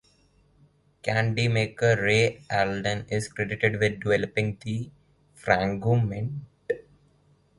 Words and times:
Candy 1.03 1.47
maker 1.47 1.95
Ray 1.95 2.41
Alden 2.51 3.05
is 3.09 3.27
credited 3.31 3.79
with 3.79 3.99
developing 4.01 4.57
the 4.65 4.89
Frango 5.39 5.93
Mint. 6.03 6.41